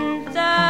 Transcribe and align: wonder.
wonder. 0.00 0.69